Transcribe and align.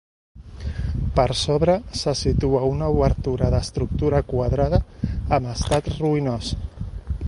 Per 1.19 1.25
sobre, 1.41 1.75
se 1.99 2.15
situa 2.23 2.63
una 2.69 2.89
obertura 2.95 3.53
d'estructura 3.57 4.25
quadrada 4.35 4.81
amb 5.39 5.55
estat 5.57 5.97
ruïnós. 6.01 6.55